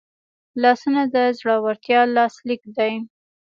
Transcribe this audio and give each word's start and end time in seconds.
لاسونه 0.61 1.01
د 1.13 1.15
زړورتیا 1.37 1.99
لاسلیک 2.15 2.61
دی 2.77 2.93